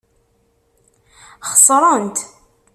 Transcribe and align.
Xeṣrent. 1.51 2.17